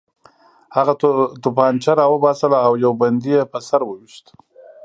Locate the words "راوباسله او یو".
1.99-2.93